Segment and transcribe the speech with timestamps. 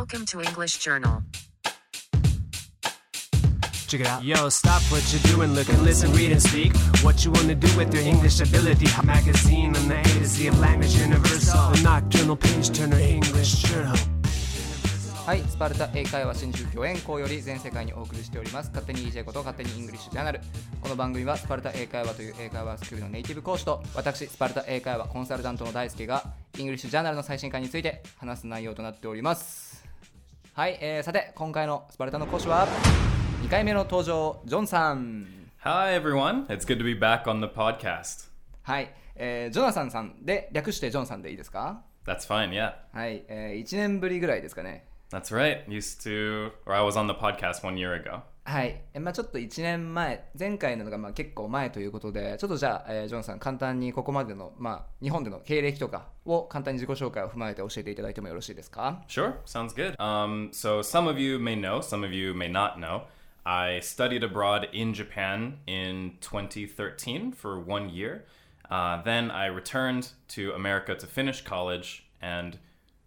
[0.00, 1.22] Welcome to English Journal.
[3.86, 4.24] Check it out.
[4.24, 6.74] Yo, stop what you're doing, look and listen, read and speak.
[7.04, 8.86] What you wanna do with your English ability?
[8.98, 11.60] A magazine on the A to Z of language universal.
[11.74, 13.94] A nocturnal page turner English journal.
[15.26, 20.40] はい、スパルタ英会話新宿御苑校より全世界にお送りしております勝手に EJ こと勝手にイングリッシュジャーナル
[20.80, 26.24] この番組はスパルタ英会話という英会話スクールのネイティブ講師と私スパルタ英会話コンサルタントの大輔が
[26.58, 29.69] イングリッシュジャーナルの最新回について話す内容となっております
[30.60, 32.68] はい、えー、さて今回のスパルタの講師は
[33.42, 35.26] 2回目の登場ジョンさん
[35.60, 36.46] Hi, everyone.
[36.48, 38.28] It's good to be back on the podcast.
[38.64, 42.74] はい、えー、ジョナサンさんで略してジョンさんでいいですか That's fine, yeah.
[42.92, 45.66] はい、えー、1年ぶりぐらいですかね That's right.
[45.66, 48.20] Used to, or I was on the podcast one year ago.
[48.44, 59.94] はい、えまあ、ちょっと1年前前回のがまあ結構前ということでちょっとじゃあ、えージョンさん簡単にここまでの、まあ、日本での経歴とかを簡単に自己紹介を踏まえて教えていただいてもよろしいですか Sure, sounds good.
[59.98, 63.02] Um, so some of you may know, some of you may not know.
[63.44, 68.24] I studied abroad in Japan in 2013 for one year.
[68.70, 72.58] Uh, then I returned to America to finish college, and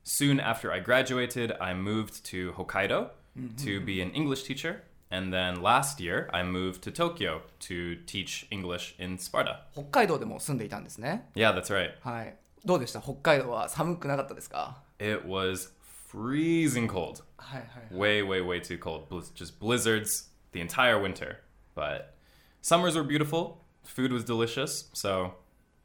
[0.03, 3.09] soon after I graduated, I moved to Hokkaido
[3.57, 4.83] to be an English teacher.
[5.12, 9.60] And then last year, I moved to Tokyo to teach English in Sparta.
[9.72, 11.92] 北海道でも住んでいたんですね Yeah, that's right.
[12.02, 15.70] はいどうでした北海道は寒くなかったですか It was
[16.12, 17.22] freezing cold.
[17.38, 19.08] はいはい way, way, way too cold.
[19.08, 21.38] Blizz- just blizzards the entire winter.
[21.74, 22.14] But
[22.60, 23.58] summers were beautiful.
[23.84, 24.90] Food was delicious.
[24.92, 25.34] So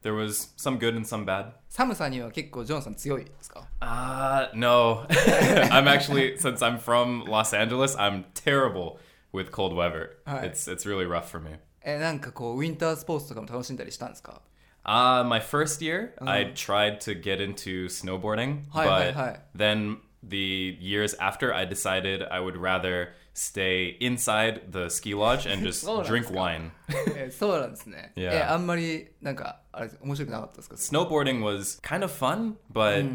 [0.02, 1.52] there was some good and some bad.
[1.70, 5.06] 寒さには結構ジョンさん強いですか Uh, no.
[5.70, 8.98] I'm actually, since I'm from Los Angeles, I'm terrible
[9.32, 10.18] with cold weather.
[10.26, 10.44] Alright.
[10.52, 11.50] It's it's really rough for me.
[11.82, 14.40] えーなんかこうウィンタースポーツとかも楽しんだりしたんですか
[14.86, 19.40] Uh, my first year, I tried to get into snowboarding, Hi, but hi, hi.
[19.56, 25.62] then the years after, I decided I would rather stay inside the ski lodge and
[25.62, 26.70] just Oh, drink that's wine.
[27.16, 28.30] えーそうなんですね、 Yeah.
[28.34, 33.06] えーあんまりなんかあれ面白くなかったですか Snowboarding was kind of fun, but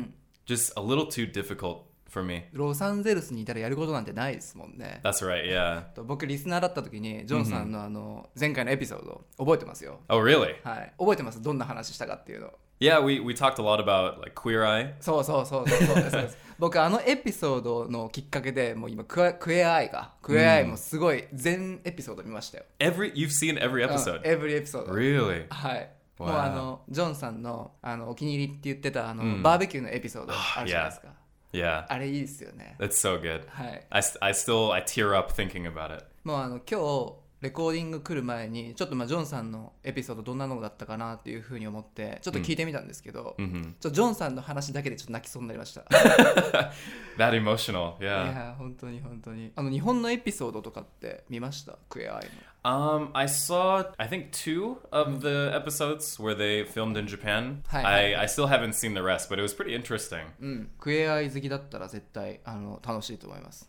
[0.47, 1.83] just a little too difficult
[2.14, 2.44] for me.
[2.52, 5.82] ロサンゼルスにいたらやることなんてないですもんね That's right, yeah.
[5.94, 10.54] と僕リスナーだった時にジョンさんのあの前回のエピソード覚えてますよ、Oh, really?
[10.62, 11.42] はい、覚えてます？
[11.42, 14.94] どんな話したかっていうの Yeah, we, we talked a lot about like Queer Eye.
[15.00, 24.20] そうそうそうそう 僕あのエピソードのきっかけでもう今クエクエアアイがクエアアイもすごい全エピソード見ましたよ、Every you've seen every うん episode?
[24.24, 25.46] エブリエピソード Really?
[25.50, 31.08] はいもう.あのジョンさんのあのお気に入りって言ってたあの、バーベキューのエピソードあるじゃないですか
[31.58, 31.86] Yeah.
[31.88, 33.44] あれいいですよね It's so good.
[33.48, 36.04] はい I, st- I still I tear up thinking about it.
[36.24, 45.84] もうあの今日レコーディング来る前にちょっとまあジョンさんのエピソードどんなのだったかなっていうふうに思ってちょっと聞いてみたんですけど、ちょっとジョンさんの話だけでちょっと泣きそうになりました
[47.18, 47.96] That emotional.
[48.00, 48.26] い Yeah.
[48.48, 51.76] や本当に本当にあの日本のエピソードとかって見ました？
[51.90, 52.28] クエアアイ
[52.63, 57.63] Um, I saw I think two of the episodes where they filmed in Japan.
[57.69, 58.23] Hi, I, hi.
[58.23, 60.25] I still haven't seen the rest, but it was pretty interesting.
[60.41, 63.65] のうんク エアアイ好きだったら絶対あの楽しいと思います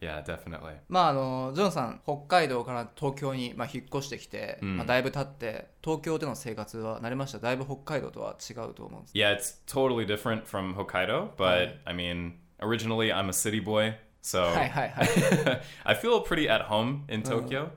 [0.00, 0.78] yeah, definitely.
[0.88, 13.94] まああのジョンさん北海道から東京に、まあ、引っ越してきて、まあ、だいぶ経って東京での生活は慣れましただいぶ北海道とは違うと思うんです Yeah, it's totally different from Hokkaido, but I mean, originally I'm a city boy,
[14.25, 14.43] so
[15.85, 17.71] I feel pretty at home in Tokyo.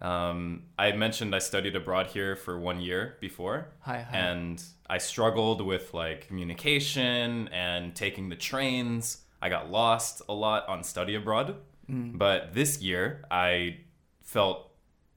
[0.00, 5.92] Um, I mentioned I studied abroad here for one year before, and I struggled with
[5.92, 9.18] like communication and taking the trains.
[9.42, 11.56] I got lost a lot on study abroad,
[11.90, 12.16] mm.
[12.16, 13.80] but this year I
[14.22, 14.70] felt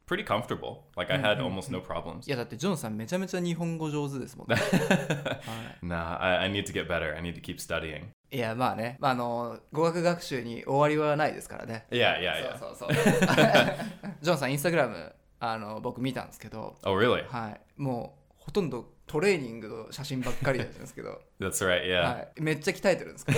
[0.08, 0.86] pretty comfortable.
[0.96, 2.28] Like I had almost no problems.
[2.28, 4.56] いやだってジョンさんめちゃめちゃ日本語上手ですもんね
[5.84, 7.16] Nah, I, I need to get better.
[7.16, 8.06] I need to keep studying.
[8.32, 12.60] いやまあね、まあ、あの語学学習に終わりはないですからね Yeah, yeah, yeah.
[12.60, 13.04] そうそうそう
[14.22, 17.26] ジョンさんインスタグラムあの僕見たんですけど Oh, really?
[17.28, 21.86] はいもうほとんどトレーニングの写真ばっかりなんですけど、That's right.
[21.86, 22.02] Yeah.
[22.02, 23.32] はい、めっちゃ鍛えてるんですか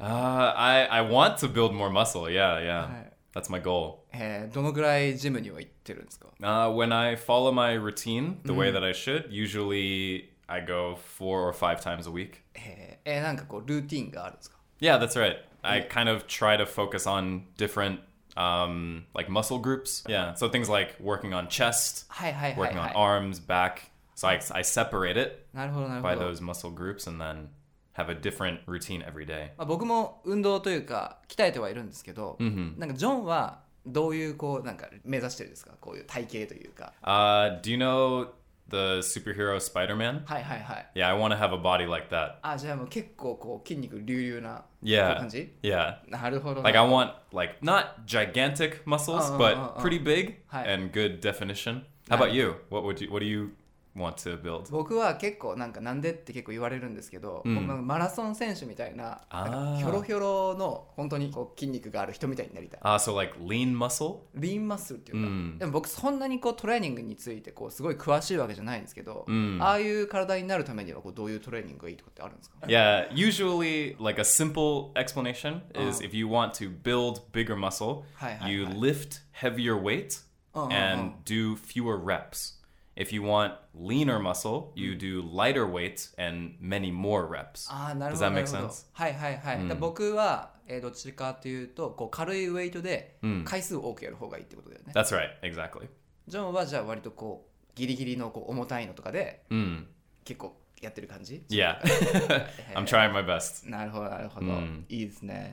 [0.00, 2.30] Uh, I I want to build more muscle.
[2.30, 2.86] Yeah, yeah.
[2.86, 3.10] Right.
[3.34, 4.04] That's my goal.
[4.18, 10.96] えーどのぐらいジムには行ってるんですか Uh, when I follow my routine the way that I should, usually I go
[10.96, 12.40] four or five times a week.
[12.54, 15.36] えーえーなんかこうルーティンがあるんですか Yeah, that's right.
[15.62, 17.98] I kind of try to focus on different
[18.36, 20.04] um, like muscle groups.
[20.08, 23.90] Yeah, so things like working on chest, はいはいはい working は on い arms, back.
[24.16, 27.48] So I, I separate it なるほどなるほ by ど those muscle groups and then
[27.94, 29.48] have a different routine every day.
[29.58, 38.27] まあ、僕も運動というか鍛えてはいるんですけど、なんかジョンはどういうこうなんか目指してるんですかこういう体型というか Uh, do you know
[38.69, 40.23] the superhero Spider-Man.
[40.25, 42.35] はいはいはい Yeah, I want to have a body like that.
[42.41, 45.17] あじゃあもう結構こう筋肉隆々な Yeah.
[45.19, 45.97] 感じ Yeah.
[46.09, 49.81] なるほど Like I want like not gigantic muscles, Uh, uh, but uh, uh.
[49.81, 50.63] pretty big Hi.
[50.73, 51.83] and good definition.
[52.09, 52.55] How about you?
[52.69, 53.51] What would you what do you
[53.96, 54.70] want to build?
[54.70, 64.18] 僕は結構なんかなんでって結構言われるんですけど、うんマラソン選手みたいななんかひょろひょろの本当にこう筋肉がある人みたいになりたい Uh, so like lean muscle?
[64.34, 72.56] リーンマッスルっていうか、うんでも僕そんなにこうトレーニングについてこうすごい詳しいわけじゃないんですけど、うんああいう体になるためにはこうどういうトレーニングがいいとかってあるんですか？
[72.68, 76.04] Yeah, usually like a simple explanation is Uh.
[76.06, 78.04] if you want to build bigger muscle,
[78.46, 80.20] you lift heavier weight
[80.54, 81.12] Uh, uh, and uh.
[81.24, 82.54] do fewer reps.
[83.00, 87.70] If you want leaner muscle, you do lighter weight and many more reps.
[87.70, 88.86] ああなる Does ほど that な make るほど sense?
[88.92, 95.88] はいはいはい、だ僕は、えーどっちかというとこう軽いウェイトでうん回数多くやる方がいいってことだよね、That's right, exactly.
[96.26, 99.84] ジョンはじゃあ割とこうギリギリのこう重たいのとかで Mm.
[100.24, 101.80] 結構やってる感じ Yeah,
[102.74, 103.68] I'm trying my best.
[103.70, 105.52] なるほどなるほど、うんいいですね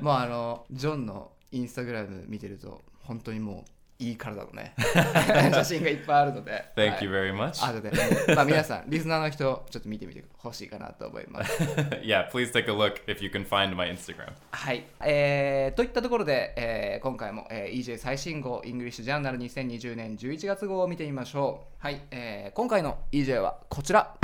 [0.00, 4.74] もうあのジョンのインスタグラム見てると本当にもういい体のね
[5.52, 7.64] 写真がいっぱいあるので Thank はい you very much.
[7.66, 7.90] あとで、
[8.34, 11.62] まあ、皆さんリスナーの人ちょっと見てみてほしいかなと思います
[12.02, 14.32] yeah, please take a look if you can find my Instagram.
[14.50, 24.14] はい、えー、といったところで、えー今回も、えー EJ 最新号イングリッシュジャーナル2020年11月号を見てみましょうはい、えー今回の EJ はこちら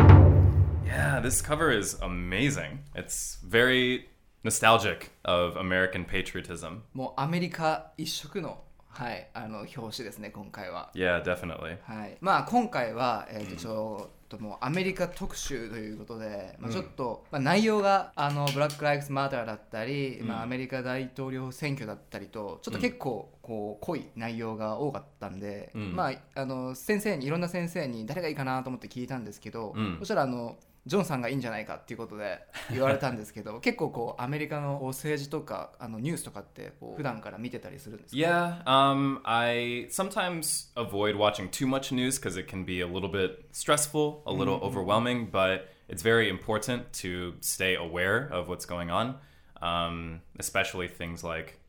[0.85, 2.81] Yeah, this cover is amazing.
[2.95, 4.09] It's very
[4.45, 6.81] nostalgic of American patriotism.
[6.93, 8.59] もうアメリカ一色の
[8.93, 10.91] はいあの表紙ですね今回は。
[10.95, 11.79] Yeah, definitely.
[11.83, 25.97] はい、まあ今回は、えー、とちょっともうアメリカ特集ということで、まあ、ちょっと、まあ、内容があのブラック・ライフス・マーターだったり、まあ、アメリカ大統領選挙だったりとちょっと結構こう濃い内容が多かったんで、うん。
[25.97, 29.97] まああの先生にいろんな先生に誰がいいかなと思って聞いたんですけど、うん。
[30.01, 32.40] そしたらあのジョンさんがいいんじゃないかっていうことで
[32.72, 43.10] 言われたんですけど結構こうアメリカのこう政治とかあのニュースとかってこう普段から見てたりするんですか Yeah, um, I sometimes avoid watching too much news because it can be a little
[43.10, 48.90] bit stressful, a little overwhelming, but it's very important to stay aware of what's going
[48.90, 49.16] on,
[49.62, 51.60] um, especially things like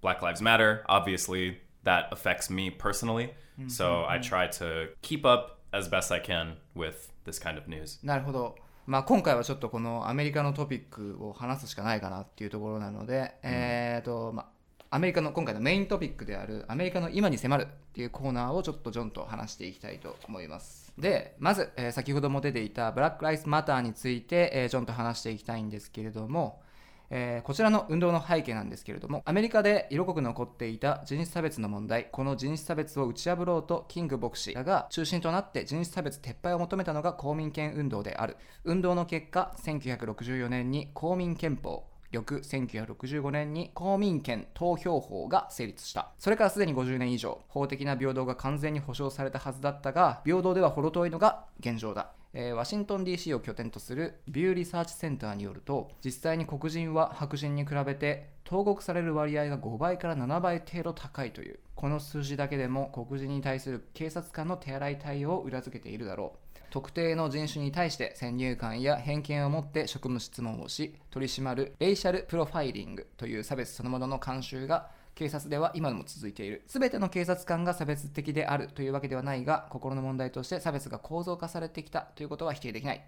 [0.00, 0.82] Black Lives Matter.
[0.88, 3.34] Obviously, that affects me personally.
[3.68, 8.05] So I try to keep up as best I can with this kind of news.
[8.05, 8.55] なるほど。
[8.87, 20.93] まあ、今回はちょっとこのアメリカのトピックを話すしかないかなっていうところなので、えっ、と、まあ、アメリカの今回のメイントピックであるアメリカの今に迫るっていうコーナーをちょっとジョンと話していきたいと思います。
[20.97, 26.61] で、まず、えー先ほども出ていたブラック・ライス・マターについて、えージョンと話していきたいんですけれども、
[27.09, 38.37] えーこちらの運動の背景なんですけれどもアメリカで色濃く残っていた人種差別の問題この人種差別を打ち破ろうとキング牧師らが中心となって人種差別撤廃を求めたのが公民権運動である。
[38.63, 46.11] 運動の結果1964年に公民憲法翌1965年に公民権投票法が成立した。
[46.17, 52.16] それからすでに50年以上法的な平等が完全に保障されたはずだったが平等では程遠いのが現状だ。
[52.55, 66.47] ワシントン DC を拠点とするビューリサーチセンターによると実際に黒人は白人に比べて投獄される割合が5倍から7倍程度高いというこの数字だけでも黒人に対する警察官の手洗い対応を裏付けているだろう。
[66.69, 83.03] 特定の人種に対して先入観や偏見を持って職務質問をし取り締まるレイシャルプロファイリングという差別そのものの慣習が警察では今も続いている全ての警察官が差別的であるというわけではないが心の問題として差別が構造化されてきたということは否定できない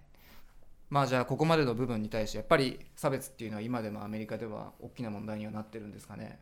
[0.89, 6.39] まあじゃあここまでの部分に対してやっぱり差別っていうのは今でもアメリカでは大きな問題にはなってるんですかね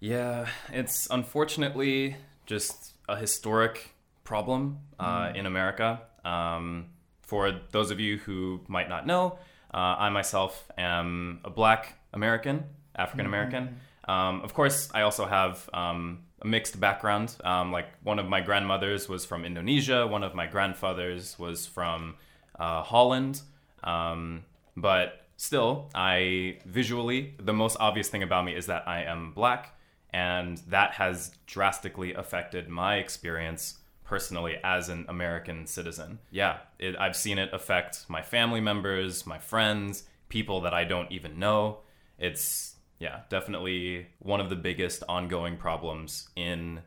[0.00, 2.14] Yeah, it's unfortunately
[2.46, 6.02] just a historic problem uh, in America.
[6.24, 6.90] Um,
[7.22, 9.38] for those of you who might not know,
[9.74, 12.62] uh, I myself am a black American,
[12.94, 13.80] African American.
[14.08, 17.36] Um, of course, I also have um, a mixed background.
[17.44, 22.16] Um, like one of my grandmothers was from Indonesia, one of my grandfathers was from
[22.58, 23.42] uh, Holland.
[23.84, 24.44] Um,
[24.76, 29.74] but still, I visually, the most obvious thing about me is that I am black,
[30.10, 36.18] and that has drastically affected my experience personally as an American citizen.
[36.30, 41.12] Yeah, it, I've seen it affect my family members, my friends, people that I don't
[41.12, 41.80] even know.
[42.18, 46.80] It's, yeah, definitely one of the biggest ongoing problems in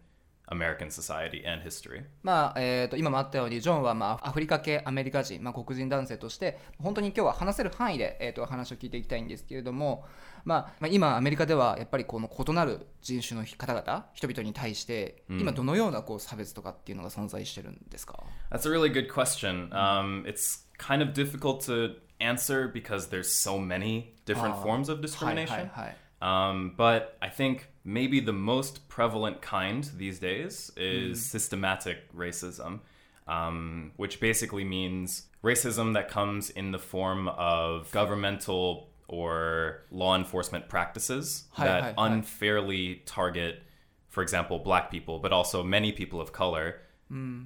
[0.51, 2.03] American society and history.
[2.23, 10.03] まあえー、と今もあったようにジョンは、まあ、アフリカ系アメリカ人、まあ、黒人男性として本当に今日は話せる範囲で、えー、と話を聞いていきたいんですけれども、
[10.43, 19.69] まあまあ、今アメリカではやっぱりこの異なる人種の方々人々に対して今どのようなこう差別とかっていうのが存在してるんですか、That's a really good question.
[19.69, 24.99] Um, it's kind of difficult to answer because there's so many different Ah, forms of
[24.99, 25.49] はい discrimination.
[25.49, 31.23] はいはい Um, but I think maybe the most prevalent kind these days is Hmm.
[31.37, 32.79] systematic racism,
[33.27, 40.69] um, which basically means racism that comes in the form of governmental or law enforcement
[40.69, 42.07] practices Hi, that hi, hi.
[42.07, 43.63] unfairly target,
[44.09, 46.81] for example, black people, but also many people of color.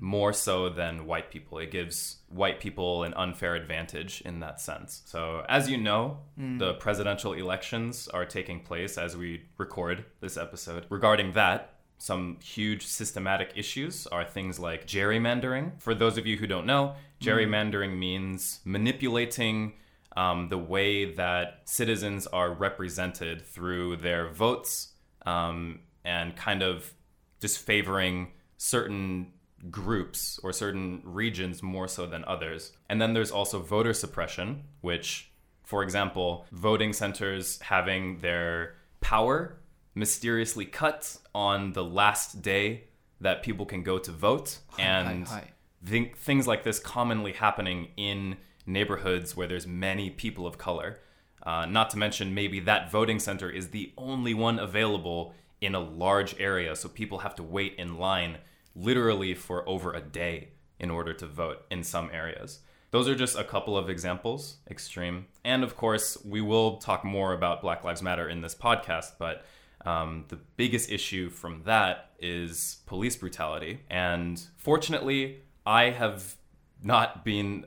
[0.02, 1.58] More so than white people.
[1.58, 5.02] It gives white people an unfair advantage in that sense.
[5.06, 6.20] So, as you know,
[6.60, 10.86] the presidential elections are taking place as we record this episode.
[10.90, 15.82] Regarding that, some huge systematic issues are things like gerrymandering.
[15.82, 19.74] For those of you who don't know, gerrymandering means manipulating
[20.16, 24.94] um, the way that citizens are represented through their votes
[25.26, 26.94] um, and kind of
[27.42, 29.32] just favoring certain
[29.70, 32.72] groups or certain regions more so than others.
[32.90, 35.32] And then there's also voter suppression, which,
[35.64, 39.58] for example, voting centers having their power
[39.94, 42.86] mysteriously cut on the last day
[43.22, 44.60] that people can go to vote.
[44.78, 45.52] And hi.
[45.84, 51.00] thi- things like this commonly happening in neighborhoods where there's many people of color.
[51.44, 55.80] Uh, not to mention, maybe that voting center is the only one available in a
[55.80, 58.38] large area, so people have to wait in line
[58.76, 62.60] literally for over a day in order to vote in some areas.
[62.92, 65.26] Those are just a couple of examples, extreme.
[65.44, 69.46] And of course, we will talk more about Black Lives Matter in this podcast, but
[69.86, 73.82] um, the biggest issue from that is police brutality.
[73.90, 76.36] And fortunately, I have
[76.82, 77.66] not been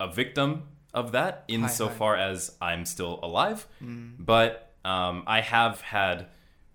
[0.00, 3.66] a victim of that insofar as I'm still alive.
[4.18, 6.26] But um, I have had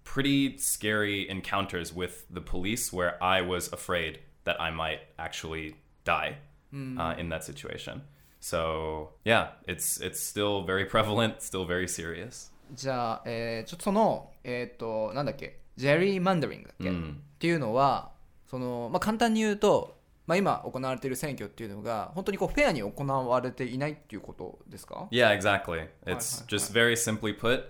[0.09, 6.39] pretty scary encounters with the police where I was afraid that I might actually die
[6.73, 8.03] uh, in that situation.
[8.41, 12.51] So yeah, it's it's still very prevalent, still very serious.
[12.73, 16.93] じゃあ、えーちょっとその、えっ、と、なんだっけ、ジェリーマンダリングだっけ、っ
[17.39, 18.13] ていうのは、
[18.47, 19.98] その、まあ、簡単に言うと、
[20.30, 25.88] まあ、今行われている選挙っていうのが、本当にこうフェアに行われていないっていうことですか Yeah, exactly.
[26.06, 27.64] It's just very simply put,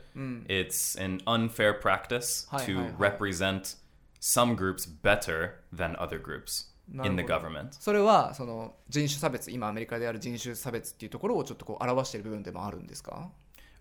[0.50, 3.76] it's an unfair practice to represent
[4.20, 6.66] some groups better than other groups
[7.06, 7.70] in the government.
[7.80, 13.30] それはその人種差別、今アメリカである人種差別っていうところをちょっとこう表している部分でもあるんですか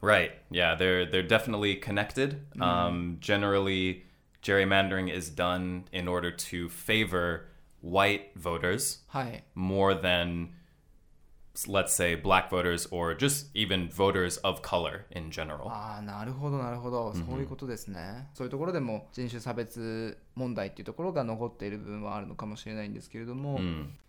[0.01, 0.31] Right.
[0.53, 2.43] Yeah, they're they're definitely connected.
[2.61, 4.05] Um, generally,
[4.45, 7.49] gerrymandering is done in order to favor
[7.85, 9.45] white voters はい。
[9.57, 10.49] more than
[11.67, 15.69] let's say black voters or just even voters of color in general.
[15.69, 17.13] ああ、なるほど、なるほど。
[17.15, 18.29] そういうことですね。
[18.35, 23.59] そういうところでも人種差別問題っていうところが残っている部分はあるのかもしれないんですけれども、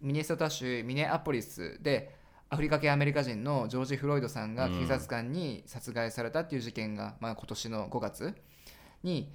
[0.02, 2.16] ミネソタ州ミネアポリスで
[2.52, 8.36] アフリカ系アメリカ人のジョージ・フロイドさんが警察官に殺害されたっていう事件が、まあ、今年の5月
[9.04, 9.32] に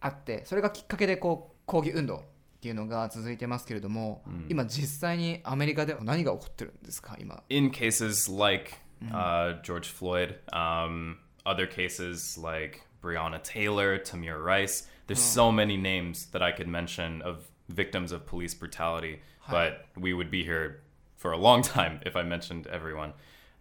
[0.00, 2.22] あってそれがきっかけでこう抗議運動
[2.57, 8.75] っていうのが続いてますけれども、今実際にアメリカでは何が起こってるんですか今 in cases like
[9.11, 16.27] uh, George Floyd, um, other cases like Breonna Taylor, Tamir Rice, there's so many names
[16.27, 19.19] that I could mention of victims of police brutality,
[19.49, 20.81] but we would be here
[21.17, 23.13] for a long time if I mentioned everyone.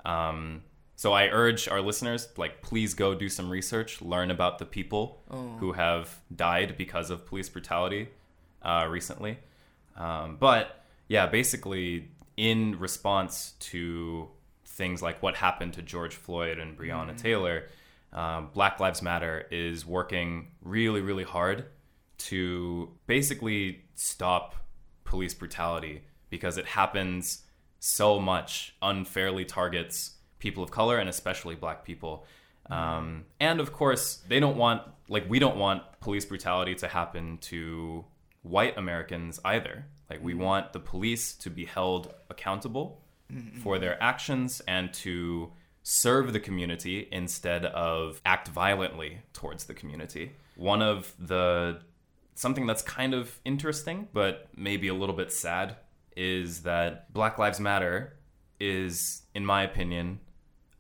[0.05, 0.63] Um,
[0.95, 5.23] so I urge our listeners, like, please go do some research, learn about the people
[5.59, 8.09] who have died because of police brutality
[8.62, 9.38] uh, recently.
[9.96, 14.30] Um, but yeah, basically, in response to
[14.66, 17.70] things like what happened to George Floyd and Breonna Taylor,
[18.14, 21.66] um, Black Lives Matter is working really, really hard
[22.18, 24.56] to basically stop
[25.04, 27.44] police brutality because it happens
[27.80, 32.26] so much, unfairly targets people of color and especially black people.
[32.70, 37.38] Um, and of course, they don't want, like, we don't want police brutality to happen
[37.44, 38.04] to
[38.50, 39.86] white Americans either.
[40.10, 40.42] Like, we mm-hmm.
[40.42, 43.02] want the police to be held accountable
[43.32, 43.60] mm-hmm.
[43.60, 45.52] for their actions and to
[45.84, 50.34] serve the community instead of act violently towards the community.
[50.56, 51.80] One of the
[52.36, 55.78] something that's kind of interesting, but maybe a little bit sad,
[56.16, 58.18] is that Black Lives Matter
[58.60, 60.20] is, in my opinion,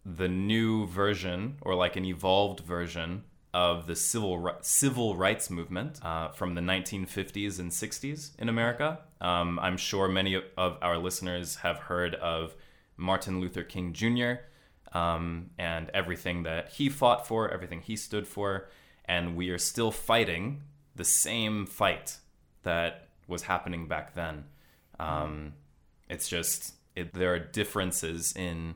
[0.05, 3.23] the new version or like an evolved version
[3.53, 8.99] of the civil civil rights movement uh, from the 1950s and 60s in America.
[9.21, 12.55] Um, I'm sure many of our listeners have heard of
[12.97, 14.33] Martin Luther King Jr.
[14.93, 18.69] Um, and everything that he fought for, everything he stood for,
[19.05, 20.63] and we are still fighting
[20.95, 22.17] the same fight
[22.63, 24.45] that was happening back then.
[24.99, 25.53] Um,
[26.09, 28.75] it's just it, there are differences in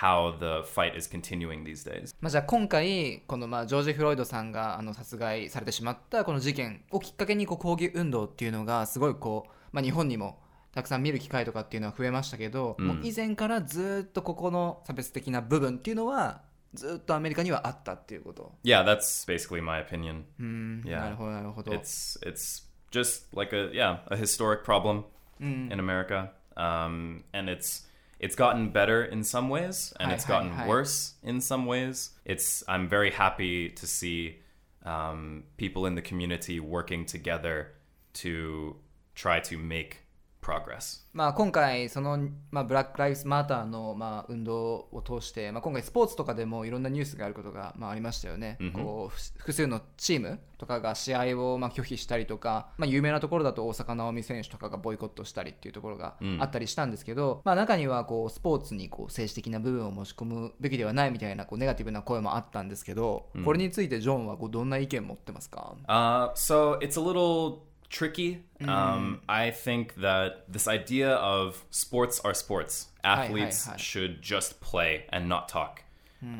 [0.00, 2.14] how the fight is continuing these days.
[2.20, 10.38] まあ、じゃあ今回このまあジョージ・フロイドさんがあの殺害されてしまったこの事件をきっかけにこう抗議運動っていうのがすごいこう、まあ、日本にも
[10.74, 16.42] たくさん見る機会とかっていうのは増えましたけど、もう以前からずっとここの差別的な部分っていうのは
[16.74, 18.52] ずっとアメリカにはあったっていうこと。
[18.62, 20.24] Yeah, that's basically my opinion.
[20.38, 21.00] うん、Yeah.
[21.00, 21.72] なるほどなるほど。
[21.72, 25.04] It's it's just like a yeah a historic problem
[25.40, 27.86] in America, um, and it's
[28.18, 30.66] it's gotten better in some ways, and Hi, it's hi, gotten hi.
[30.66, 32.10] worse in some ways.
[32.24, 34.38] It's I'm very happy to see
[34.84, 37.72] um, people in the community working together
[38.14, 38.76] to
[39.14, 40.05] try to make
[40.46, 41.04] progress.
[41.12, 42.18] まあ、今回その、
[42.50, 68.42] まあ、ブラック・ライブズ・マターの、まあ、運動を通して、まあ、今回スポーツとかでもいろんなニュースがあることが、まあ、ありましたよね、こうふ複数のチームとかが試合を、まあ、拒否したりとか、まあ、有名なところだと大坂なおみ選手とかがボイコットしたりっていうところがあったりしたんですけど、まあ、中にはこうスポーツにこう政治的な部分を持ち込むべきではないみたいなこうネガティブな声もあったんですけど、これについてジョンはこうどんな意見持ってますか？Uh, so it's a little tricky.
[68.66, 72.88] Um, I think that this idea of sports are sports.
[73.04, 73.76] hi, Athletes hi.
[73.76, 75.82] should just play and not talk.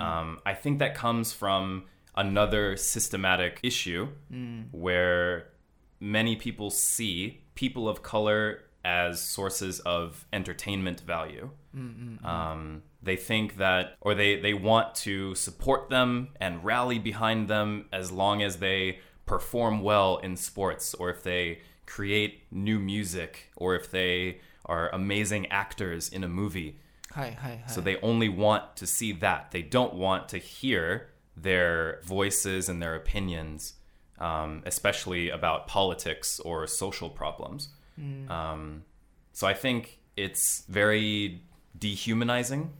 [0.00, 1.85] Um, I think that comes from
[2.17, 4.09] another systematic issue
[4.73, 5.49] where
[6.00, 11.50] many people see people of color as sources of entertainment value.
[12.25, 17.87] Um, they think that, or they, they want to support them and rally behind them
[17.93, 23.75] as long as they perform well in sports, or if they create new music, or
[23.75, 26.77] if they are amazing actors in a movie.
[27.12, 27.63] はいはいはい。
[27.67, 29.51] So they only want to see that.
[29.51, 33.74] They don't want to hear their voices and their opinions,
[34.20, 37.70] um, especially about politics or social problems.
[38.29, 38.84] Um,
[39.34, 41.41] so I think it's very
[41.77, 42.72] dehumanizing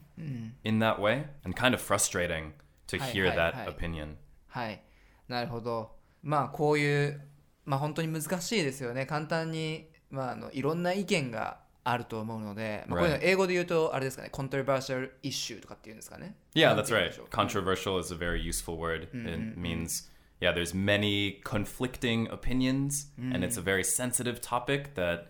[0.64, 2.54] in that way and kind of frustrating
[2.88, 3.66] to Hi, hear hi, that hi.
[3.66, 4.18] opinion.
[4.48, 4.82] はい、
[5.30, 5.92] なるほど。
[6.27, 7.21] まあこういう、
[7.65, 9.07] まあ本当に難しいですよね。
[9.07, 16.35] 簡単に、まあ、あのいろんな意見があると思うので、まあ、こういうの.英語で言うと、あれですかね、controversial issue とかっていうんですかね。
[16.55, 17.13] Yeah, that's right.
[17.31, 19.05] Controversial is a very useful word.
[19.13, 20.11] It means,
[20.41, 25.29] yeah, there's many conflicting opinions, and it's a very sensitive topic that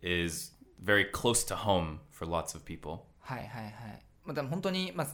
[0.00, 3.00] is very close to home for lots of people.
[3.18, 3.72] はいはいはい。
[4.24, 5.08] まあ、でも本当に、まあ、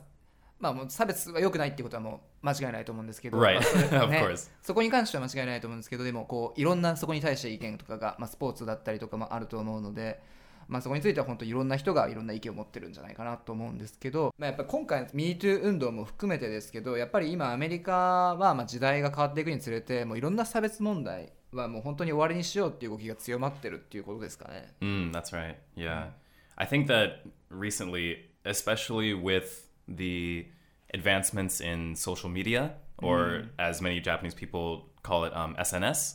[0.59, 3.54] まあ、もう差別は良くないっていうことはもう間違いないと思うんですけど、Right.
[3.54, 4.50] まあそれ Of ね course.
[4.62, 10.20] そこに関しては間違いないと思うんですけど、でもこういろんなそこに対して意見とかが、まあ、スポーツだったりとかもあると思うので、
[10.68, 24.74] まあ、そこについては本当いろんな人がいろんな意見を持ってるんじゃないかなと思うんですけど、まあ、やっぱり今回の MeToo 運動も含めてですけどやっぱり今アメリカはまあ時代が変わっていくにつれてもういろんな差別問題はもう本当に終わりにしようっていう動きが強まってるっていうことですかね。
[24.80, 25.54] Mm, that's right.
[25.76, 26.09] Yeah.
[26.56, 30.46] I think that recently, especially with the
[30.94, 36.14] advancements in social media, or as many Japanese people call it, um, SNS,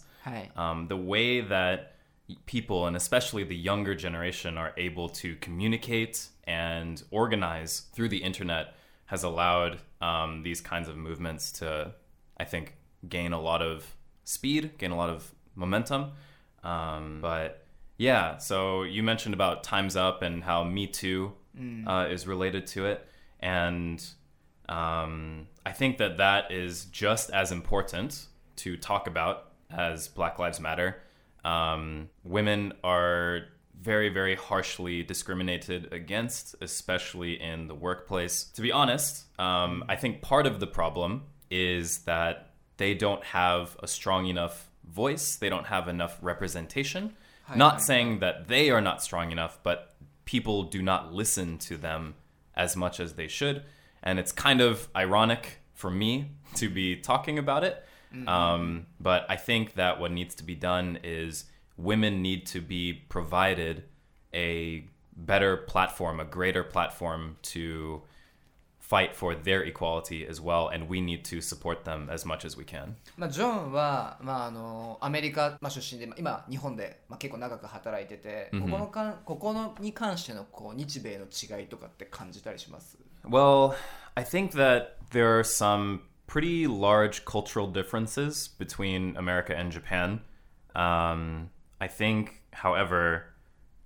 [0.56, 1.96] um, the way that
[2.46, 8.76] people, and especially the younger generation, are able to communicate and organize through the internet
[9.06, 11.94] has allowed um, these kinds of movements to,
[12.38, 12.76] I think,
[13.08, 13.86] gain a lot of
[14.24, 16.12] speed, gain a lot of momentum.
[16.64, 17.66] Um, but
[17.98, 21.34] yeah, so you mentioned about Time's Up and how Me Too
[21.88, 23.06] uh, is related to it.
[23.42, 24.04] And
[24.72, 30.60] um, I think that that is just as important to talk about as Black Lives
[30.62, 31.02] Matter.
[31.44, 33.42] Um, women are
[33.82, 38.46] very, very harshly discriminated against, especially in the workplace.
[38.46, 43.76] To be honest, um, I think part of the problem is that they don't have
[43.84, 47.14] a strong enough voice, they don't have enough representation.
[47.54, 52.16] Not saying that they are not strong enough, but people do not listen to them
[52.56, 53.64] as much as they should
[54.03, 57.83] And it's kind of ironic for me to be talking about it.
[58.27, 61.45] Um, but I think that what needs to be done is
[61.77, 63.85] women need to be provided
[64.33, 64.85] a
[65.17, 68.03] better platform, a greater platform to
[68.79, 70.69] fight for their equality as well.
[70.69, 72.97] And we need to support them as much as we can.
[73.17, 83.76] まあ、ジョンは、まあ、あのアメリカ、まあ、出身でまあ今日本で、まあ、結構長く働いてて、ここのかんここのに関してのこう日米の違いとかって感じたりします Well,
[84.16, 90.22] I think that there are some pretty large cultural differences between America and Japan.
[90.76, 93.26] Um, I think, however,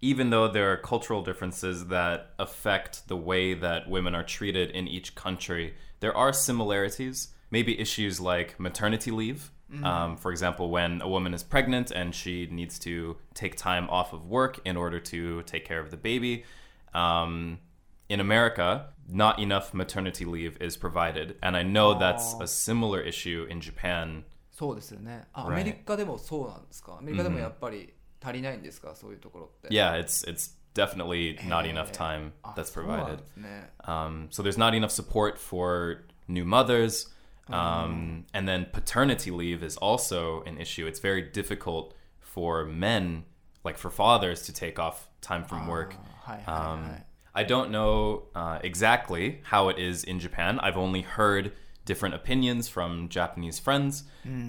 [0.02, 4.88] even though there are cultural differences that affect the way that women are treated in
[4.88, 7.30] each country, there are similarities.
[7.50, 9.52] Maybe issues like maternity leave.
[9.84, 14.13] Um, for example, when a woman is pregnant and she needs to take time off
[14.13, 16.45] of work in order to take care of the baby.
[16.93, 17.60] Um,
[18.08, 21.37] in America, not enough maternity leave is provided.
[21.42, 24.25] And I know that's a similar issue in Japan.
[24.51, 25.53] そうですよねあ Right.
[25.53, 33.16] アメリカでもそうなんですかアメリカでもやっぱり足りないんですか、そういうところって Yeah, it's it's definitely not enough time あ that's そうなん provided.
[33.16, 37.09] ですね Um, so there's not enough support for new mothers.
[37.49, 40.87] Um, and then paternity leave is also an issue.
[40.87, 43.25] It's very difficult for men,
[43.64, 45.94] like for fathers, to take off time from work.
[46.23, 47.04] はいはいはい、 Um,
[47.36, 50.60] I don't know uh, exactly how it is in Japan.
[50.60, 51.52] I've only heard
[51.84, 54.04] different opinions from Japanese friends,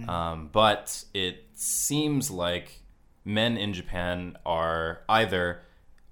[0.09, 2.81] um, but it seems like
[3.25, 5.63] men in Japan are either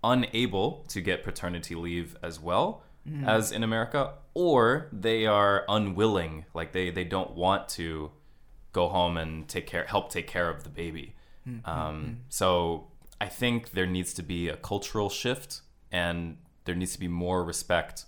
[0.02, 2.82] unable to get paternity leave as well
[3.26, 8.10] as in America, or they are unwilling, like they, they don't want to
[8.72, 11.14] go home and take care, help take care of the baby.
[11.66, 12.88] Um, so
[13.20, 15.60] I think there needs to be a cultural shift,
[15.92, 18.06] and there needs to be more respect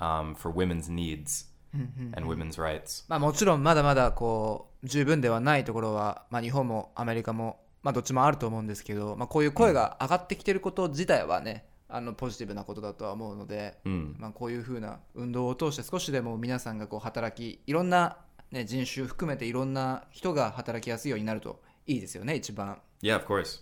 [0.00, 3.04] um, for women's needs and women's rights.
[3.08, 13.78] まあ、もちろんまだまだこう十分ではないところは、まあ、日本もアメリカも、まあ、どっちもあると思うんですけど、まあ、こういう声が上がってきてること自体はねあのポジティブなことだとは思うので、
[14.18, 18.16] まあ、こういうふうな運動を通して少しでも皆さんがこう働きいろんな、
[18.50, 22.80] ね、人種含めていろんな人が働きやすいようになるといいですよね一番。
[23.02, 23.60] Yeah, of course.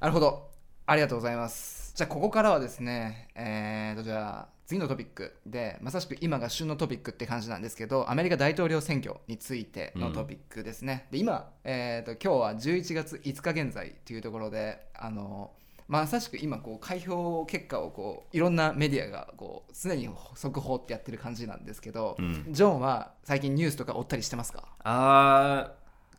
[0.00, 0.53] なるほど。
[0.86, 1.92] ありがとうございます。
[1.94, 11.06] じゃあ、ここからはですね、えーと、じゃあ、次のトピックで、まさしく今が旬のトピックって感じなんですけど、アメリカ大統領選挙についてのトピックですね。
[11.10, 15.52] で、今、えーと、今日は11月5日現在というところで、あの、
[15.86, 22.16] まさしく今こう開票結果をこういろんなメディアがこう常に速報ってやってる感じなんですけど、
[22.48, 25.70] ジョンは最近ニュースとか追ったりしてますか？Uh,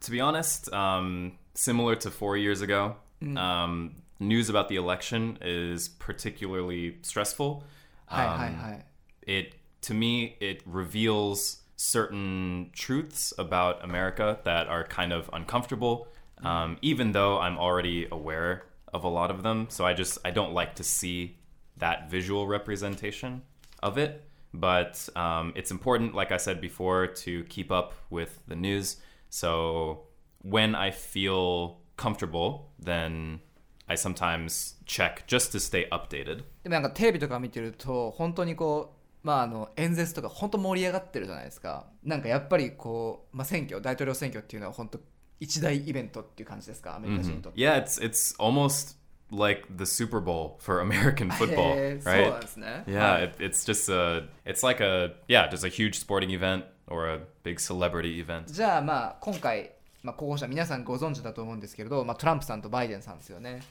[0.02, 5.90] to be honest, um, similar to four years ago, um, news about the election is
[5.90, 7.64] particularly stressful.
[8.08, 8.84] Um, hi, hi.
[9.22, 16.08] It to me it reveals certain truths about America that are kind of uncomfortable,
[16.44, 19.68] um, even though I'm already aware of a lot of them.
[19.70, 21.38] So I just I don't like to see
[21.78, 23.42] that visual representation
[23.84, 24.24] of it.
[24.54, 28.98] But um, it's important, like I said before, to keep up with the news.
[29.30, 30.04] So
[30.42, 33.42] when I feel comfortable, then
[33.88, 36.44] I sometimes check just to stay updated.
[36.64, 45.00] でもなんかテレビとか見てると本当にこうまああの演説とか本当盛り上がってるじゃないですかなんかやっぱりこう、まあ、選挙大統領選挙っていうのは本当
[45.40, 48.98] 一大イベントっていう感じですかアメリカ人にとって、Yeah, it's it's almost
[49.32, 52.40] like the Super Bowl for American football, right?
[52.40, 56.66] ですね Yeah, it, it's just a it's like a yeah, just a huge sporting event
[56.88, 58.46] or a big celebrity event.
[58.46, 59.72] じゃあまあ今回、
[60.06, 63.64] まあ、候補者皆さんご存知だと思うんですけれど、まあ、トランプさんとバイデンさんですよね。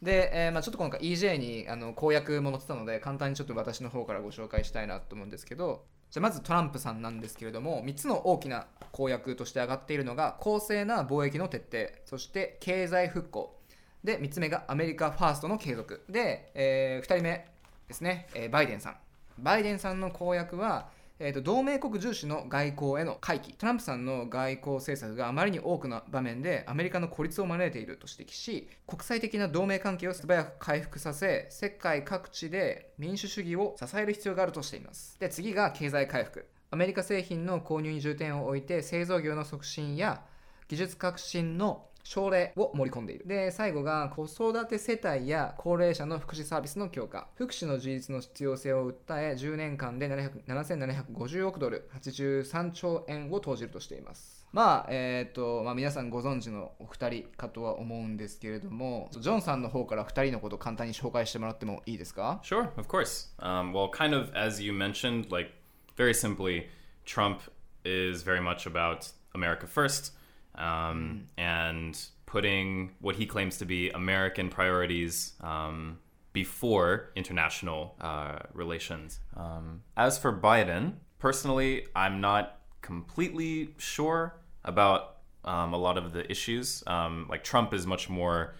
[0.00, 13.56] で、えーまあ、ちょっと今回 EJ にあの公約も載ってたので簡単にちょっと私の方からご紹介したいなと思うんですけどじゃまずトランプさんなんですけれども3つの大きな公約として挙がっているのが公正な貿易の徹底そして経済復興。
[14.02, 16.02] で3つ目がアメリカファーストの継続。
[16.08, 17.46] で、え2人目
[17.86, 18.96] ですね、えーバイデンさん。
[19.38, 20.88] バイデンさんの公約は、
[21.22, 23.52] えーと同盟国重視の外交への回帰。
[23.52, 35.20] トランプさんの外交政策があまりに多くの場面でアメリカの孤立を招いていると指摘し国際的な同盟関係を素早く回復させ世界各地で民主主義を支える必要があるとしています。
[35.20, 36.48] で次が経済回復。
[36.70, 40.22] アメリカ製品の購入に重点を置いて製造業の促進や
[40.68, 43.26] 技術革新の奨励を盛り込んでいる。
[43.28, 47.28] で、最後が子育て世帯や高齢者の福祉サービスの強化。
[47.36, 54.44] 福祉の充実の必要性を訴え、10年間で7750億ドル、83兆円を投じるとしています。
[54.52, 63.28] まあ、えっ、と、まあ皆さんご存知のお二人かとは思うんですけれども、ジョンさんの方から二人のことを簡単に紹介してもらってもいいですか？Sure, of course.
[63.38, 65.52] Um, well, kind of as you mentioned, like
[65.96, 66.64] very simply,
[67.06, 67.42] Trump
[67.84, 70.18] is very much about America first
[70.54, 75.98] um, and putting what he claims to be American priorities um,
[76.32, 79.20] before international uh, relations.
[79.36, 86.30] Um, as for Biden, personally, I'm not completely sure about um, a lot of the
[86.30, 86.84] issues.
[86.86, 88.54] Um, like Trump is much more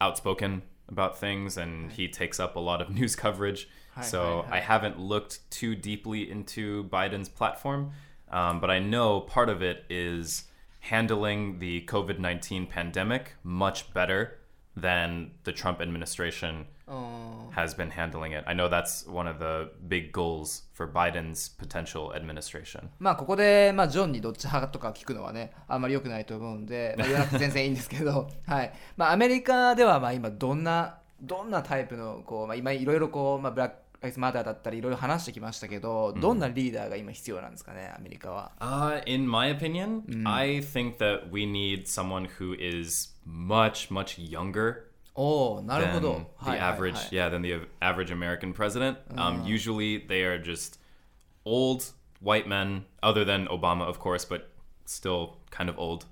[0.00, 3.68] outspoken about things and he takes up a lot of news coverage.
[3.94, 4.56] Hi, so hi, hi.
[4.56, 7.92] I haven't looked too deeply into Biden's platform.
[8.30, 10.44] Um, but I know part of it is
[10.83, 14.39] handling the COVID 19 pandemic much better
[14.75, 16.65] than the Trump administration
[17.51, 18.43] has been handling it.
[18.47, 22.89] I know that's one of the big goals for Biden's potential administration.
[22.99, 38.51] まあここで、まあ、ジョンにどっち派とか聞くのはねあんまり良くないと思うんで、まあ、言わなくて全然いいんですけど、はいまあ、アメリカではまあ今どんなどんなタイプのこう、まあ、今いろいろこう、まあ、ブラック・ ライス・マターだったりいろいろ話してきましたけど、どんなリーダーが今必要なんですかねアメリカは。
[38.59, 44.87] Uh, in my opinion, I think that we need someone who is much, much younger
[45.15, 46.13] おおなるほ than ど。
[46.13, 48.97] the はいはいはい average, yeah, than the average American president.
[49.15, 50.79] Um, usually they are just
[51.43, 51.83] old
[52.21, 54.49] white men, other than Obama, of course, but
[54.85, 56.05] still kind of old.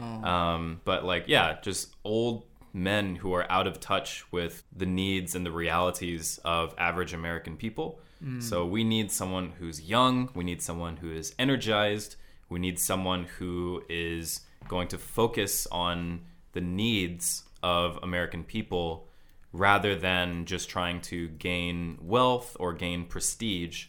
[0.23, 5.35] um, but like, yeah, just old men who are out of touch with the needs
[5.35, 7.99] and the realities of average American people.
[8.39, 10.29] So we need someone who's young.
[10.33, 12.15] We need someone who is energized.
[12.49, 16.21] We need someone who is going to focus on
[16.53, 19.07] the needs of American people
[19.53, 23.85] rather than just trying to gain wealth or gain prestige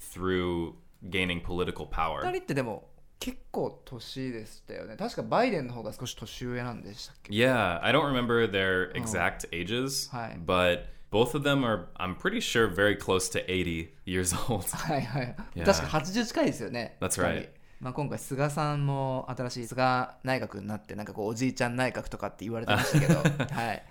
[0.00, 0.74] through
[1.08, 2.22] gaining political 2 power.
[2.22, 2.88] 人ってでも
[3.19, 4.95] 結構年でしたよね。
[4.97, 10.37] 確かバイデンの方が少し年上なんでしたっけ Yeah, I don't remember their exact ages, Hi.
[10.45, 14.65] but both of them are, I'm pretty sure, very close to 80 years old.
[14.75, 15.35] はいはい。
[15.55, 15.65] Yeah.
[15.65, 16.97] 確か80近いですよね。
[16.99, 17.35] That's right.
[17.35, 17.49] 二人
[17.79, 23.83] まあ、今回菅さんも新しい菅内閣になってなんかこうおじいちゃん内閣とかって言われてましたけど、はい、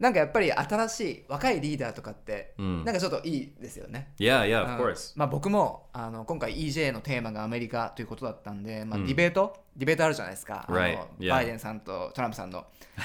[0.00, 4.12] なんかやっぱり新しい若いリーダーとかって、なんかちょっといいですよね。
[4.18, 4.78] Yeah, yeah, of うん。
[4.92, 5.12] course.
[5.14, 11.28] まあ、僕もあの今回 EJ のテーマがアメリカということだったんで、まあ、ディベート、ディベートあるじゃないですか、Right.
[11.28, 12.64] バイデンさんとトランプさんの。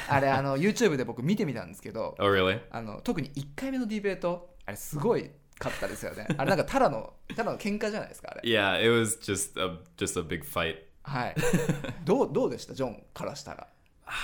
[0.10, 2.62] あれあの YouTube で僕見てみたんですけど Oh, really?
[2.72, 5.30] あの特に1回目のディベートあれすごい
[5.60, 6.28] かったですよね。
[6.38, 8.50] あれなんかただのただの喧嘩じゃないですかあれ。
[8.50, 10.78] Yeah, it was just a just a big fight.
[11.04, 11.36] はい。
[12.06, 12.74] どうどうでした？
[12.74, 13.68] ジョンからしたら。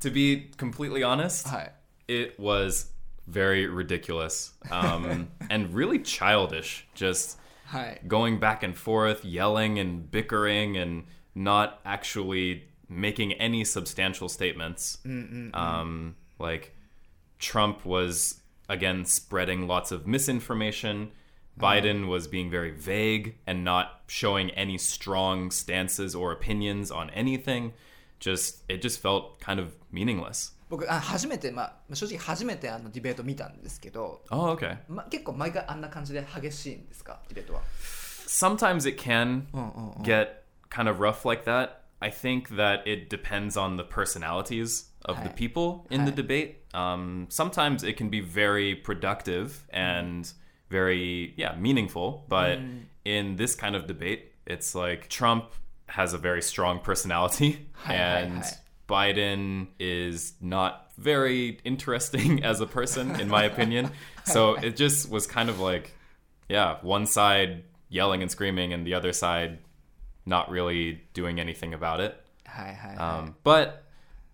[0.00, 1.74] To be completely honest, はい
[2.08, 2.92] it was
[3.26, 6.86] very ridiculous um, and really childish.
[6.94, 14.28] Just はい going back and forth, yelling and bickering, and not actually making any substantial
[14.28, 14.98] statements.
[15.54, 16.74] Um, like
[17.38, 21.10] Trump was again spreading lots of misinformation.
[21.60, 27.72] Biden was being very vague and not showing any strong stances or opinions on anything.
[28.20, 30.52] Just it just felt kind of meaningless.
[30.69, 34.77] 僕あ初めて、まあ、正直初めてあのディベート見たんですけど、 Oh, okay.
[34.87, 37.61] ま、結構毎回あんな感じで激しいんですかディベートは
[38.27, 40.03] sometimes it can oh, oh.
[40.03, 41.83] get kind of rough like that.
[42.01, 45.35] I think that it depends on the personalities of the Hi.
[45.35, 46.15] people in the Hi.
[46.15, 46.55] debate.
[46.73, 50.29] Um, sometimes it can be very productive and
[50.69, 52.25] very, yeah, meaningful.
[52.27, 52.59] But
[53.05, 55.45] in this kind of debate, it's like Trump
[55.87, 58.51] has a very strong personality Hi, hi, and hi.
[58.87, 63.91] Biden is not very interesting as a person, in my opinion.
[64.25, 65.95] So it just was kind of like,
[66.49, 69.59] yeah, one side yelling and screaming, and the other side
[70.25, 72.15] not really doing anything about it.
[72.45, 73.83] はいはいはい、 Um, but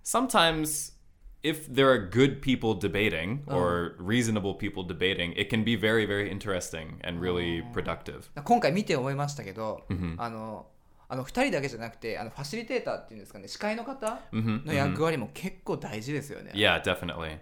[0.04, 0.94] sometimes,
[1.42, 6.30] if there are good people debating or reasonable people debating, it can be very, very
[6.30, 8.30] interesting and really productive.
[8.44, 9.86] 今回見て思いましたけど、
[10.18, 10.68] あの
[11.15, 16.51] あの2人だけじゃなくてあのファシリテーターっていうんですかね司会の方の役割も結構大事ですよね。
[16.55, 17.39] Yeah, definitely.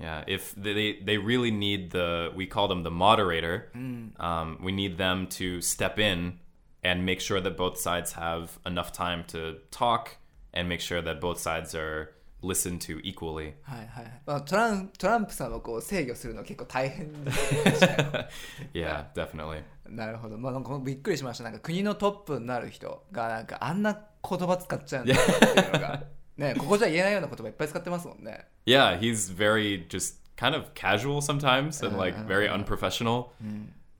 [0.00, 3.70] Yeah, if they they really need the we call them the moderator.
[4.18, 6.38] Um, we need them to step in
[6.82, 10.16] and make sure that both sides have enough time to talk
[10.54, 13.54] and make sure that both sides are listened to equally.
[13.62, 18.26] はいはいまあ、トラントランプさんをこう制御するのは結構大変でしたよ
[18.72, 19.62] Yeah, definitely.
[19.88, 21.44] なるほど、まあ、なんかびっくりしました。
[21.44, 26.02] なんか国のトップになる人がなんかあんな言葉使っちゃうんだっていうのが、
[26.36, 28.46] ね、ここじゃ言えないような言葉いっぱい使ってますもんね。
[28.66, 33.30] Yeah, he's very just kind of casual sometimes and like very unprofessional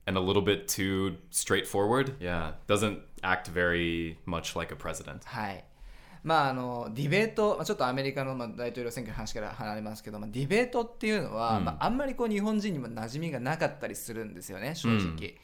[0.07, 2.15] and a little bit too straightforward.
[2.21, 5.21] Yeah, doesn't act very much like a president.
[5.25, 5.65] はい
[6.25, 15.35] まああのディベート、まあ、ちょっとアメリカのまあ大統領選挙の話から離れますけど、まあ、ディベートっていうのは、まあ、あんまりこう日本人にも馴染みがなかったりするんですよね正直、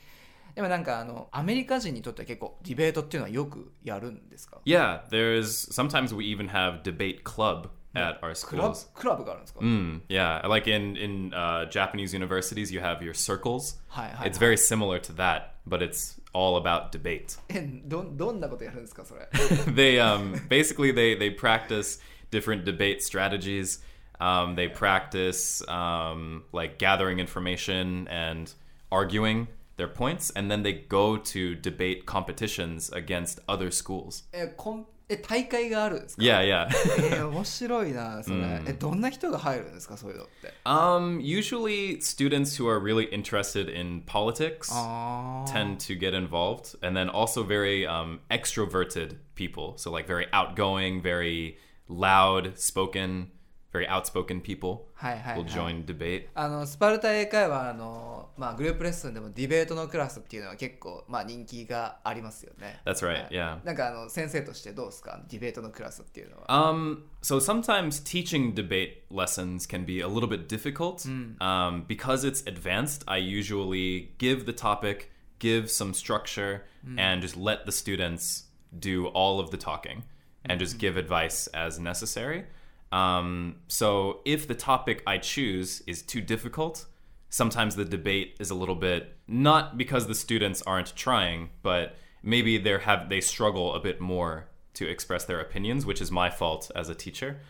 [0.55, 8.87] でもなんかあのアメリカ人にとっては結構ディベートっていうのはよくやるんですか Yeah, there's sometimes we even have debate club at our クラブ schools.
[8.93, 13.79] クラブがあるんですか、 Mm, yeah, like in in uh, Japanese universities, you have your circles.
[13.89, 14.45] Hi, hi, it's hi.
[14.45, 17.39] very similar to that, but it's all about debate.
[17.49, 19.27] えどどんなことやるんですかそれ
[19.73, 21.99] they um, basically they they practice
[22.31, 23.79] different debate strategies.
[24.19, 28.53] Um, they practice um, like gathering information and
[28.91, 34.25] arguing their points, and then they go to debate competitions against other schools.
[34.31, 36.67] えこんえ大会があるんですか Yeah, yeah.
[36.99, 46.75] えー面白いなそれ、えどんな人が入るんですかそういうのって um, usually, students who are really interested in politics あ tend to get involved,
[46.81, 49.73] and then also very um, extroverted people.
[49.77, 51.57] So, like, very outgoing, very
[51.89, 53.27] loud spoken,
[53.73, 56.27] very outspoken people はいはい、は will い、 join debate.
[56.35, 63.65] あのスパルタ英会話あの、まあ、グループレッスンでもディベートのクラスっていうのは結構、まあ、人気がありますよね That's right, はい yeah.
[63.65, 71.03] なんかあの先生としてどうですかディベートのクラスっていうのは Um, so sometimes teaching debate lessons can be a little bit difficult.
[71.39, 75.09] Um, because it's advanced, I usually give the topic,
[75.39, 76.61] give some structure,
[76.97, 80.03] and just let the students do all of the talking
[80.45, 82.45] and just give advice as necessary.
[82.90, 86.86] Um, so if the topic I choose is too difficult,
[87.28, 92.58] sometimes the debate is a little bit not because the students aren't trying, but maybe
[92.58, 96.70] they have they struggle a bit more to express their opinions, which is my fault
[96.74, 97.40] as a teacher.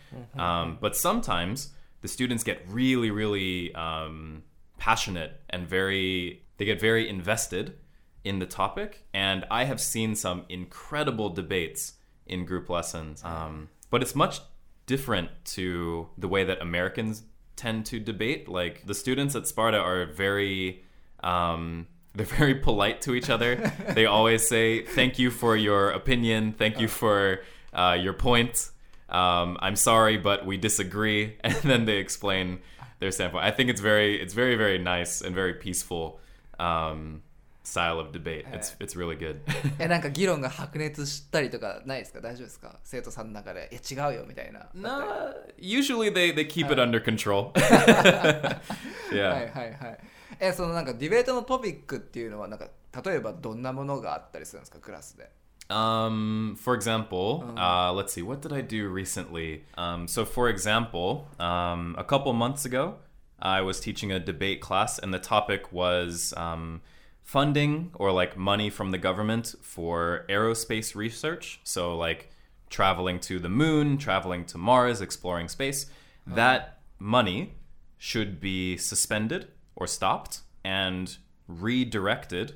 [0.40, 1.70] Um, but sometimes
[2.00, 4.42] the students get really, really um,
[4.78, 7.76] passionate and very they get very invested
[8.24, 11.94] in the topic, and I have seen some incredible debates
[12.26, 13.22] in group lessons.
[13.24, 14.40] Um, but it's much
[14.88, 17.22] different to the way that Americans
[17.54, 18.48] tend to debate.
[18.48, 20.82] Like the students at Sparta are very
[21.22, 23.72] um, they're very polite to each other.
[23.90, 26.52] they always say, "Thank you for your opinion.
[26.52, 28.70] Thank you for uh, your point.
[29.08, 32.60] Um, I'm sorry, but we disagree." And then they explain
[32.98, 33.44] their standpoint.
[33.44, 36.18] I think it's very, it's very, very nice and very peaceful
[36.58, 37.22] um,
[37.67, 38.45] style of debate.
[38.51, 39.37] It's it's really good.
[39.79, 47.51] えなんか議論が白熱したりとかないですか大丈夫ですか生徒さんの中でいや違うよみたいな nah, usually they they keep it under control.
[47.53, 48.61] は
[49.11, 49.47] yeah.
[49.47, 49.97] いはいはい
[50.39, 52.67] えそのなんかディベートのトピックっていうのはなんか
[53.03, 55.29] 例えばどんなものがあったりするんですかクラスで
[55.69, 59.63] Um, for example, uh, let's see, what did I do recently?
[59.77, 62.95] Um, so, for example, um, a couple months ago,
[63.39, 66.81] I was teaching a debate class, and the topic was um,
[67.28, 71.60] funding or like money from the government for aerospace research.
[71.62, 72.30] So, like
[72.70, 75.84] traveling to the moon, traveling to Mars, exploring space.
[76.26, 77.52] That money
[77.98, 82.54] should be suspended or stopped and redirected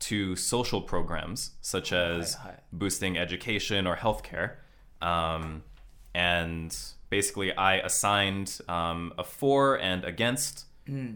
[0.00, 2.56] to social programs such as hi.
[2.74, 4.56] boosting education or healthcare.
[5.00, 5.62] Um,
[6.14, 6.76] and
[7.08, 10.66] basically, I assigned um, a for and against,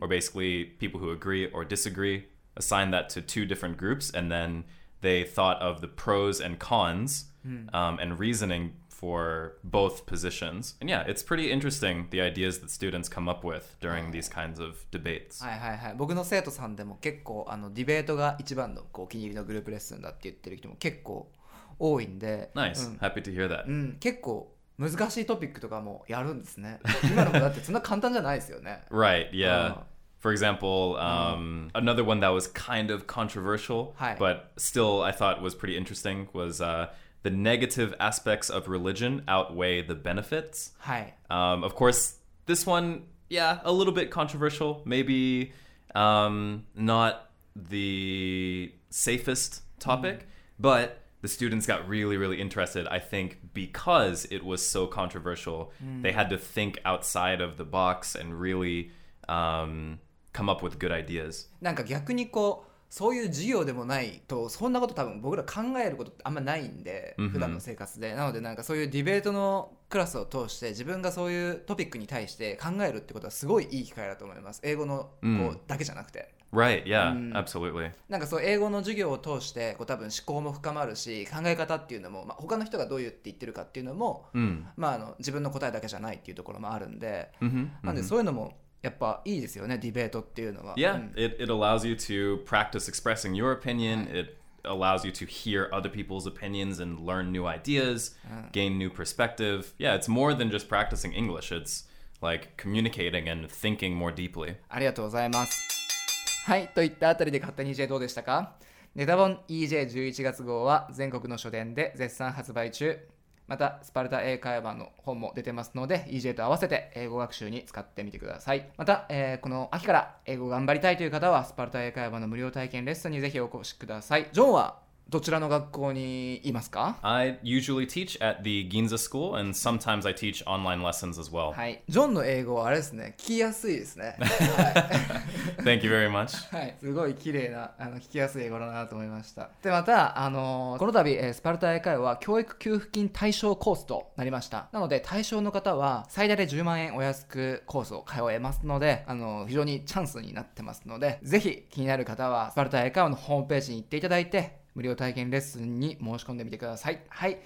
[0.00, 4.65] or basically people who agree or disagree, assigned that to two different groups, and then
[5.01, 7.25] they thought of the pros and cons
[7.73, 10.75] um, and reasoning for both positions.
[10.81, 14.59] And yeah, it's pretty interesting the ideas that students come up with during these kinds
[14.59, 15.41] of debates.
[15.41, 21.31] はいはいはい僕の生徒さんでも結構あのディベートが一番のこうお気に入りのグループレッスンだって言ってる人も結構
[21.79, 22.89] 多いんで Nice.
[22.89, 23.65] うん Happy to hear that.
[23.67, 29.75] うん、結構難しいトピックとかもやるんですね今のもだってそんな簡単じゃないですよね Right, yeah.
[29.75, 29.81] Oh.
[30.24, 34.16] for example, um, another one that was kind of controversial, Hi.
[34.18, 36.88] but still I thought was pretty interesting was uh,
[37.24, 40.72] the negative aspects of religion outweigh the benefits.
[40.78, 42.14] はい Um, of course,
[42.46, 44.80] this one, yeah, a little bit controversial.
[44.86, 45.52] Maybe
[45.94, 50.26] um, not the safest topic,
[50.58, 52.88] but the students got really, really interested.
[52.88, 58.14] I think because it was so controversial, they had to think outside of the box
[58.14, 58.90] and really
[59.28, 59.98] um,
[60.34, 61.48] come up with good ideas.
[61.60, 77.32] なんか逆にこうそういう授業でもないとそんなこと多分僕ら考えることってあんまないんで、うんうん普段の生活でなのでなんかそういうディベートのクラスを通して自分がそういうトピックに対して考えるってことはすごいいい機会だと思います英語のこう、うんだけじゃなくて Right, yeah, Mm.
[77.32, 77.90] absolutely.
[78.08, 84.62] なんかそう英語の授業を通してこう多分思考も深まるし考え方っていうのも、まあ、他の人がどう言って言ってるかっていうのも、Mm.
[84.76, 88.52] まあ、あの自分の答えだけじゃないっていうところもあるんで、hmm なんでそういうのも
[88.84, 90.76] やっぱいいですよねディベートっていうのは。
[90.76, 94.06] Yeah, うん it, it allows you to practice expressing your opinion.
[94.14, 98.14] It allows you to hear other people's opinions and learn new ideas,
[98.52, 99.72] gain new perspective.
[99.78, 101.50] Yeah, it's more than just practicing English.
[101.50, 101.84] It's
[102.20, 104.56] like communicating and thinking more deeply.
[104.68, 106.42] ありがとうございます。
[106.44, 108.56] はい、といったあたりで勝手に EJ どうでしたか
[108.94, 112.98] ネタ本 EJ11 月号は全国の書店で絶賛発売中。
[113.46, 118.70] また、スパルタ英会話の本も出てますので、EJ と合わせて英語学習に使ってみてください。
[118.76, 124.28] また、えーこの秋から英語頑張りたいという方は、スパルタ英会話の無料体験レッスンにぜひお越しください。
[124.32, 124.83] ジョンは？
[125.10, 131.52] どちらの学校にいますか？I usually teach at the Ginza School, and sometimes I teach online lessons as well.
[131.52, 131.82] はい。
[131.88, 134.16] ジョンの英語はあれですね、聞きやすいですね。
[135.62, 136.56] Thank you very much.
[136.56, 139.50] はい、すごい綺麗なあの聞きやすい英語だなと思いました。
[139.62, 144.68] で、また、あのーこの度、えースパルタ英会話は教育給付金対象コースとなりました。
[144.72, 157.00] なので、対象の方は最大で10万円お安くコースを通えますので、あのー非常にチャンスになってますので、ぜひ気になる方はスパルタ英会話のホームページに行っていただいて、無料体験レッスンに申し込んでみてください。
[157.08, 157.38] はい。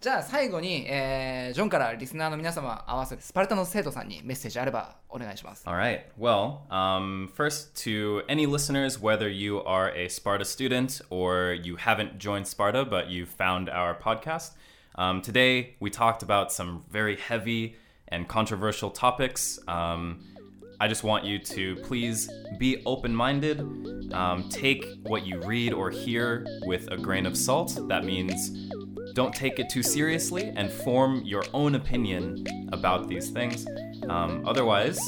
[0.00, 5.68] じゃあ最後に、えージョンからリスナーの皆様合わせてスパルタの生徒さんにメッセージあればお願いします。
[5.68, 6.04] All right.
[6.18, 12.18] Well, um, first, to any listeners, whether you are a Sparta student or you haven't
[12.18, 14.52] joined Sparta, but you found our podcast,
[14.94, 17.76] um, today we talked about some very heavy
[18.08, 19.58] and controversial topics.
[19.68, 20.20] Um,
[20.80, 23.60] I just want you to please be open minded.
[24.14, 27.78] Um, take what you read or hear with a grain of salt.
[27.88, 28.70] That means
[29.12, 33.66] don't take it too seriously and form your own opinion about these things.
[34.08, 34.98] Um, otherwise,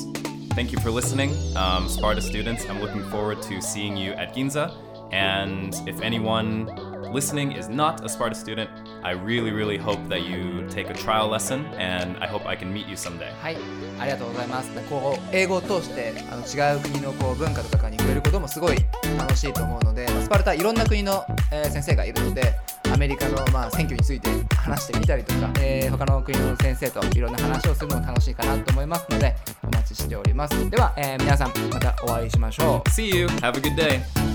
[0.50, 2.68] thank you for listening, um, Sparta students.
[2.68, 4.76] I'm looking forward to seeing you at Ginza.
[5.10, 6.66] And if anyone
[7.12, 8.70] listening is not a Sparta student,
[9.04, 12.72] I really, really hope that you take a trial lesson, and I hope I can
[12.72, 13.32] meet you someday.
[13.40, 13.56] はい、
[13.98, 14.70] ありがとうございます。
[14.88, 18.76] こう英語を通してあの違う国のこう文化とかに触れることもすごい
[19.18, 22.54] 楽しいと思うので、まあスパルタいろんな国の、えー先生がいるので、
[22.92, 29.34] アメリカのまあ選挙について話してみたりとか、えー他の国の先生といろんな話をするのも楽しいかなと思いますので、
[29.64, 30.70] お待ちしております。
[30.70, 32.88] では、えー皆さんまたお会いしましょう。
[32.90, 33.26] See you.
[33.26, 34.31] Have a good day.